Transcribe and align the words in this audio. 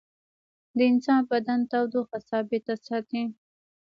د 0.77 0.79
انسان 0.91 1.21
بدن 1.31 1.59
تودوخه 1.71 2.17
ثابته 2.29 2.73
ساتي 2.87 3.23